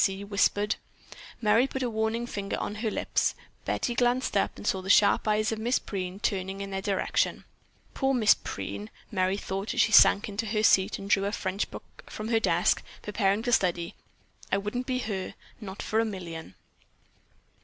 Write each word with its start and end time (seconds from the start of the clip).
S. 0.01 0.05
C. 0.05 0.23
whispered. 0.23 0.77
Merry 1.41 1.67
put 1.67 1.83
a 1.83 1.89
warning 1.91 2.25
finger 2.25 2.57
on 2.57 2.73
her 2.81 2.89
lips. 2.89 3.35
Betty 3.65 3.93
glanced 3.93 4.35
up 4.35 4.57
and 4.57 4.65
saw 4.65 4.81
the 4.81 4.89
sharp 4.89 5.27
eyes 5.27 5.51
of 5.51 5.59
Miss 5.59 5.77
Preen 5.77 6.19
turning 6.19 6.59
in 6.59 6.71
their 6.71 6.81
direction. 6.81 7.43
"Poor 7.93 8.11
Miss 8.15 8.33
Preen!" 8.33 8.89
Merry 9.11 9.37
thought 9.37 9.75
as 9.75 9.81
she 9.81 9.91
sank 9.91 10.27
into 10.27 10.47
her 10.47 10.63
seat 10.63 10.97
and 10.97 11.07
drew 11.07 11.25
a 11.25 11.31
French 11.31 11.69
book 11.69 12.03
from 12.07 12.29
her 12.29 12.39
desk 12.39 12.81
preparing 13.03 13.43
to 13.43 13.51
study. 13.51 13.93
"I 14.51 14.57
wouldn't 14.57 14.87
be 14.87 14.97
her, 15.01 15.35
not 15.59 15.83
for 15.83 15.99
a 15.99 16.05
million!" 16.05 16.55